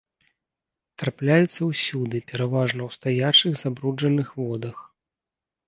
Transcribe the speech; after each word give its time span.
Трапляюцца 1.03 1.61
ўсюды, 1.71 2.17
пераважна 2.33 2.81
ў 2.87 2.97
стаячых 2.97 3.53
забруджаных 3.63 4.27
водах. 4.43 4.75